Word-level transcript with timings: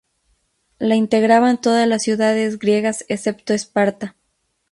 La 0.79 0.95
integraban 0.95 1.61
todas 1.61 1.87
las 1.87 2.01
ciudades 2.01 2.57
griegas 2.57 3.05
excepto 3.07 3.53
Esparta. 3.53 4.15